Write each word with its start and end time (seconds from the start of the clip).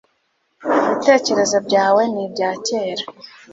Ibitekerezo 0.85 1.57
byawe 1.67 2.01
ni 2.13 2.21
ibya 2.25 2.49
kera. 2.65 3.03